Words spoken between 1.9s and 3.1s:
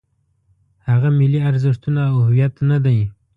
او هویت نه دی.